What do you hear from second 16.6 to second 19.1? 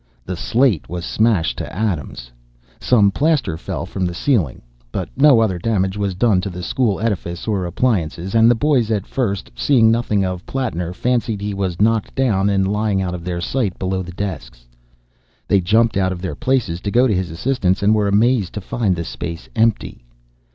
to go to his assistance, and were amazed to find the